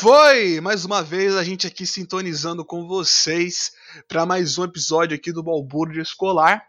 Foi! 0.00 0.62
Mais 0.62 0.86
uma 0.86 1.02
vez 1.02 1.36
a 1.36 1.44
gente 1.44 1.66
aqui 1.66 1.84
sintonizando 1.84 2.64
com 2.64 2.88
vocês 2.88 3.70
para 4.08 4.24
mais 4.24 4.56
um 4.56 4.64
episódio 4.64 5.14
aqui 5.14 5.30
do 5.30 5.42
Balbúrdio 5.42 6.00
Escolar. 6.00 6.62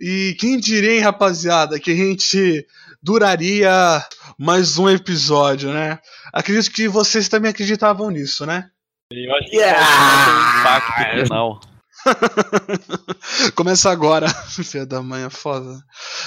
E 0.00 0.34
quem 0.40 0.58
diria, 0.58 0.94
hein, 0.94 1.00
rapaziada, 1.00 1.78
que 1.78 1.90
a 1.90 1.94
gente 1.94 2.66
duraria 3.02 4.02
mais 4.38 4.78
um 4.78 4.88
episódio, 4.88 5.70
né? 5.70 5.98
Acredito 6.32 6.72
que 6.72 6.88
vocês 6.88 7.28
também 7.28 7.50
acreditavam 7.50 8.08
nisso, 8.08 8.46
né? 8.46 8.70
Eu 9.10 9.36
acho 9.36 9.50
que 9.50 9.56
yeah! 9.56 10.60
impacto 10.60 11.26
final. 11.26 11.60
Começa 13.54 13.90
agora, 13.90 14.28
filha 14.48 14.86
da 14.86 15.02
mãe, 15.02 15.24
é 15.24 15.30
foda. 15.30 15.82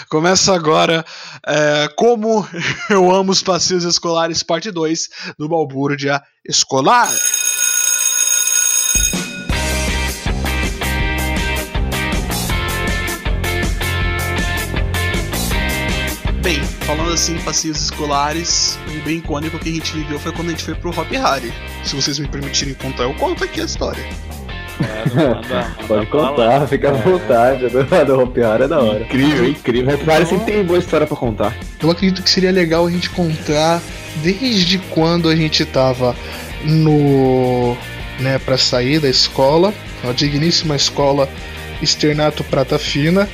Começa 0.09 0.53
agora 0.53 1.05
é, 1.45 1.89
Como 1.95 2.47
Eu 2.89 3.11
Amo 3.11 3.31
os 3.31 3.41
Passeios 3.41 3.83
Escolares, 3.83 4.43
parte 4.43 4.71
2 4.71 5.09
do 5.37 5.47
Balbúrdia 5.49 6.21
Escolar. 6.47 7.09
Bem, 16.41 16.63
falando 16.85 17.11
assim, 17.11 17.39
passeios 17.39 17.81
escolares, 17.81 18.77
um 18.87 19.03
bem 19.03 19.17
icônico 19.17 19.57
que 19.57 19.69
a 19.69 19.71
gente 19.71 19.93
viveu 19.93 20.19
foi 20.19 20.31
quando 20.31 20.49
a 20.49 20.51
gente 20.51 20.63
foi 20.63 20.75
pro 20.75 20.91
Hop 20.91 21.09
Harry. 21.09 21.51
Se 21.83 21.95
vocês 21.95 22.19
me 22.19 22.27
permitirem 22.27 22.75
contar, 22.75 23.01
eu 23.01 23.15
conto 23.15 23.43
aqui 23.43 23.61
a 23.61 23.65
história. 23.65 24.05
É, 24.81 25.85
Pode 25.87 26.05
contar, 26.07 26.67
fica 26.67 26.91
à 26.91 26.97
é. 26.97 27.01
vontade. 27.01 27.65
A 27.65 28.03
do 28.03 28.19
Hopi 28.19 28.41
é 28.41 28.67
da 28.67 28.79
hora. 28.79 29.01
Incrível, 29.01 29.49
incrível. 29.49 29.95
Hopi 29.95 30.11
Hari 30.11 30.25
sempre 30.25 30.53
tem 30.53 30.63
boa 30.63 30.79
história 30.79 31.07
pra 31.07 31.15
contar. 31.15 31.55
Eu 31.81 31.89
acredito 31.89 32.21
que 32.23 32.29
seria 32.29 32.51
legal 32.51 32.85
a 32.85 32.91
gente 32.91 33.09
contar 33.09 33.81
desde 34.23 34.77
quando 34.89 35.29
a 35.29 35.35
gente 35.35 35.63
tava 35.65 36.15
no. 36.63 37.77
né, 38.19 38.39
pra 38.39 38.57
sair 38.57 38.99
da 38.99 39.09
escola, 39.09 39.73
a 40.03 40.11
digníssima 40.11 40.75
escola 40.75 41.29
Externato 41.81 42.43
Prata 42.43 42.77
Fina. 42.79 43.27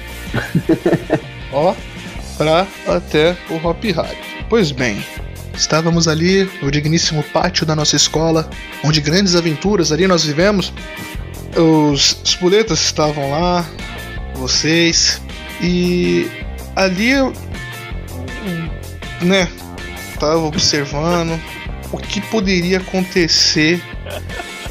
ó, 1.52 1.74
pra 2.38 2.68
até 2.88 3.36
o 3.50 3.56
Hop 3.68 3.84
Hari. 3.98 4.18
Pois 4.50 4.72
bem, 4.72 5.04
Estávamos 5.62 6.08
ali 6.08 6.50
no 6.60 6.72
digníssimo 6.72 7.22
pátio 7.22 7.68
da 7.68 7.76
nossa 7.76 7.96
escola, 7.96 8.50
onde 8.84 9.00
grandes 9.00 9.36
aventuras 9.36 9.92
ali 9.92 10.08
nós 10.08 10.26
vivemos. 10.26 10.74
Os 11.56 12.18
espoletas 12.26 12.80
estavam 12.82 13.30
lá, 13.30 13.64
vocês, 14.34 15.22
e 15.62 16.28
ali 16.76 17.12
né, 19.22 19.48
tava 20.20 20.40
observando 20.40 21.40
o 21.92 21.98
que 21.98 22.20
poderia 22.22 22.80
acontecer 22.80 23.84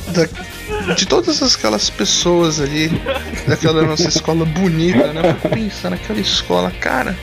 da, 0.09 0.95
de 0.95 1.07
todas 1.07 1.41
aquelas 1.41 1.89
pessoas 1.89 2.61
ali, 2.61 2.91
daquela 3.47 3.85
nossa 3.85 4.09
escola 4.09 4.45
bonita, 4.45 5.13
né? 5.13 5.35
Pensar 5.55 5.91
naquela 5.91 6.19
escola, 6.19 6.73
cara, 6.81 7.17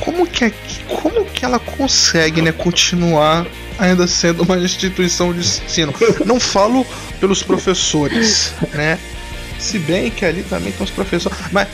como 0.00 0.26
que, 0.26 0.52
como 0.88 1.24
que 1.24 1.44
ela 1.44 1.58
consegue, 1.58 2.42
né, 2.42 2.52
continuar 2.52 3.46
ainda 3.78 4.06
sendo 4.06 4.42
uma 4.42 4.56
instituição 4.58 5.32
de 5.32 5.40
ensino. 5.40 5.92
Não 6.24 6.38
falo 6.38 6.86
pelos 7.20 7.42
professores, 7.42 8.52
né? 8.72 8.98
Se 9.58 9.78
bem 9.78 10.10
que 10.10 10.24
ali 10.24 10.42
também 10.42 10.72
tem 10.72 10.84
os 10.84 10.90
professores. 10.90 11.38
Mas, 11.50 11.68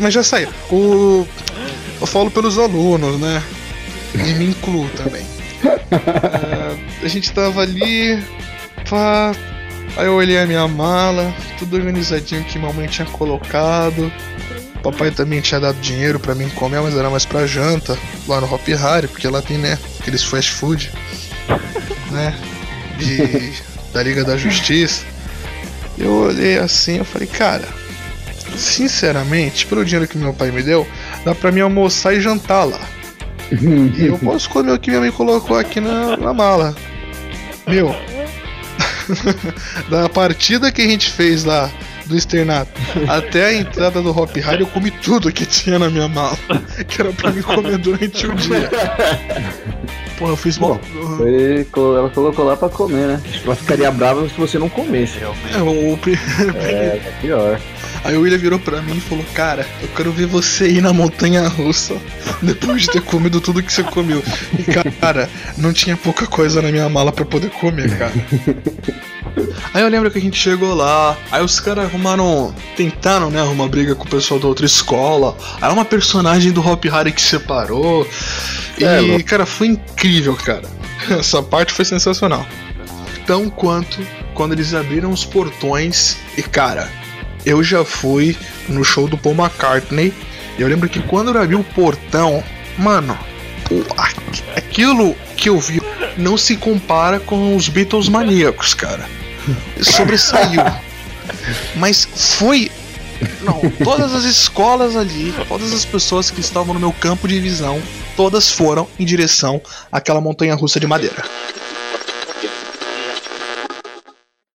mas 0.00 0.14
já 0.14 0.22
saiu. 0.22 0.48
O, 0.70 1.26
eu 2.00 2.06
falo 2.06 2.30
pelos 2.30 2.58
alunos, 2.58 3.18
né? 3.20 3.42
E 4.14 4.34
me 4.34 4.46
incluo 4.46 4.88
também. 4.90 5.22
Uh, 5.62 6.78
a 7.04 7.08
gente 7.08 7.32
tava 7.32 7.62
ali. 7.62 8.22
Pá, 8.88 9.32
aí 9.96 10.06
eu 10.06 10.14
olhei 10.14 10.38
a 10.38 10.46
minha 10.46 10.66
mala, 10.68 11.34
tudo 11.58 11.76
organizadinho 11.76 12.44
que 12.44 12.58
mamãe 12.58 12.86
tinha 12.86 13.06
colocado. 13.06 14.12
Papai 14.92 15.10
também 15.10 15.40
tinha 15.40 15.58
dado 15.58 15.80
dinheiro 15.80 16.20
para 16.20 16.32
mim 16.32 16.48
comer, 16.50 16.80
mas 16.80 16.96
era 16.96 17.10
mais 17.10 17.24
pra 17.24 17.44
janta, 17.44 17.98
lá 18.28 18.40
no 18.40 18.52
Hop 18.52 18.68
Harry, 18.68 19.08
porque 19.08 19.26
lá 19.26 19.42
tem, 19.42 19.58
né, 19.58 19.76
aqueles 19.98 20.22
fast 20.22 20.52
food, 20.52 20.92
né, 22.12 22.32
de, 22.96 23.52
da 23.92 24.00
Liga 24.00 24.22
da 24.22 24.36
Justiça. 24.36 25.04
Eu 25.98 26.12
olhei 26.12 26.56
assim, 26.58 26.98
eu 26.98 27.04
falei, 27.04 27.26
cara, 27.26 27.66
sinceramente, 28.56 29.66
pelo 29.66 29.84
dinheiro 29.84 30.06
que 30.06 30.16
meu 30.16 30.32
pai 30.32 30.52
me 30.52 30.62
deu, 30.62 30.86
dá 31.24 31.34
pra 31.34 31.50
mim 31.50 31.62
almoçar 31.62 32.14
e 32.14 32.20
jantar 32.20 32.62
lá. 32.62 32.80
e 33.50 34.06
eu 34.06 34.16
posso 34.22 34.48
comer 34.48 34.70
o 34.70 34.78
que 34.78 34.90
minha 34.90 35.00
mãe 35.00 35.10
colocou 35.10 35.58
aqui 35.58 35.80
na, 35.80 36.16
na 36.16 36.32
mala. 36.32 36.76
Meu, 37.66 37.92
da 39.90 40.08
partida 40.08 40.70
que 40.70 40.82
a 40.82 40.86
gente 40.86 41.10
fez 41.10 41.42
lá 41.42 41.72
do 42.06 42.16
externato 42.16 42.70
até 43.08 43.46
a 43.46 43.54
entrada 43.54 44.00
do 44.00 44.10
Hop 44.10 44.34
Harry, 44.36 44.60
eu 44.60 44.66
comi 44.66 44.90
tudo 44.90 45.32
que 45.32 45.44
tinha 45.44 45.78
na 45.78 45.90
minha 45.90 46.08
mala, 46.08 46.36
que 46.86 47.00
era 47.00 47.12
pra 47.12 47.30
me 47.30 47.42
comer 47.42 47.78
durante 47.78 48.26
o 48.26 48.34
dia. 48.34 48.70
Pô, 50.18 50.28
eu 50.28 50.36
fiz 50.36 50.56
foi, 50.56 51.66
ela 51.74 52.08
colocou 52.08 52.44
lá 52.44 52.56
pra 52.56 52.68
comer, 52.70 53.06
né? 53.06 53.22
Ela 53.44 53.54
ficaria 53.54 53.90
brava 53.90 54.26
se 54.28 54.34
você 54.34 54.58
não 54.58 54.68
comesse, 54.68 55.18
realmente. 55.18 55.54
É, 55.54 55.62
o, 55.62 55.98
é, 56.56 56.96
é 56.96 57.12
pior. 57.20 57.60
Aí 58.06 58.16
o 58.16 58.20
William 58.20 58.38
virou 58.38 58.58
pra 58.60 58.80
mim 58.80 58.98
e 58.98 59.00
falou: 59.00 59.24
Cara, 59.34 59.66
eu 59.82 59.88
quero 59.88 60.12
ver 60.12 60.26
você 60.26 60.68
ir 60.68 60.80
na 60.80 60.92
montanha 60.92 61.48
russa 61.48 61.96
depois 62.40 62.82
de 62.82 62.92
ter 62.92 63.02
comido 63.02 63.40
tudo 63.40 63.60
que 63.60 63.72
você 63.72 63.82
comeu. 63.82 64.22
E 64.56 64.62
cara, 65.00 65.28
não 65.58 65.72
tinha 65.72 65.96
pouca 65.96 66.24
coisa 66.24 66.62
na 66.62 66.70
minha 66.70 66.88
mala 66.88 67.10
pra 67.10 67.24
poder 67.24 67.50
comer, 67.50 67.98
cara. 67.98 68.12
Aí 69.74 69.82
eu 69.82 69.88
lembro 69.88 70.08
que 70.08 70.18
a 70.18 70.20
gente 70.20 70.38
chegou 70.38 70.72
lá, 70.72 71.16
aí 71.32 71.42
os 71.42 71.58
caras 71.58 71.86
arrumaram. 71.86 72.54
Tentaram, 72.76 73.28
né, 73.28 73.40
arrumar 73.40 73.66
briga 73.66 73.96
com 73.96 74.04
o 74.04 74.08
pessoal 74.08 74.38
da 74.38 74.46
outra 74.46 74.64
escola. 74.64 75.36
Aí 75.60 75.72
uma 75.72 75.84
personagem 75.84 76.52
do 76.52 76.66
Hop 76.66 76.84
Harry 76.84 77.10
que 77.10 77.20
separou. 77.20 78.08
É, 78.80 79.02
e, 79.02 79.22
cara, 79.24 79.44
foi 79.44 79.66
incrível, 79.66 80.36
cara. 80.36 80.68
Essa 81.10 81.42
parte 81.42 81.72
foi 81.72 81.84
sensacional. 81.84 82.46
Tão 83.26 83.50
quanto 83.50 83.98
quando 84.32 84.52
eles 84.52 84.74
abriram 84.74 85.10
os 85.10 85.24
portões 85.24 86.16
e, 86.38 86.42
cara, 86.42 86.88
eu 87.46 87.62
já 87.62 87.84
fui 87.84 88.36
no 88.68 88.82
show 88.82 89.06
do 89.06 89.16
Paul 89.16 89.36
McCartney. 89.36 90.12
E 90.58 90.62
eu 90.62 90.66
lembro 90.68 90.88
que 90.88 91.00
quando 91.00 91.32
eu 91.32 91.40
abri 91.40 91.54
o 91.54 91.62
portão, 91.62 92.42
mano, 92.76 93.16
aquilo 94.56 95.14
que 95.36 95.48
eu 95.48 95.60
vi 95.60 95.80
não 96.16 96.36
se 96.36 96.56
compara 96.56 97.20
com 97.20 97.54
os 97.54 97.68
Beatles 97.68 98.08
maníacos, 98.08 98.74
cara. 98.74 99.08
Sobressaiu. 99.80 100.62
Mas 101.76 102.04
foi. 102.04 102.70
Não, 103.40 103.60
todas 103.82 104.14
as 104.14 104.24
escolas 104.24 104.94
ali, 104.94 105.32
todas 105.48 105.72
as 105.72 105.84
pessoas 105.84 106.30
que 106.30 106.40
estavam 106.40 106.74
no 106.74 106.80
meu 106.80 106.92
campo 106.92 107.26
de 107.26 107.40
visão, 107.40 107.80
todas 108.14 108.50
foram 108.50 108.86
em 108.98 109.06
direção 109.06 109.60
àquela 109.90 110.20
montanha 110.20 110.54
russa 110.54 110.78
de 110.78 110.86
madeira. 110.86 111.24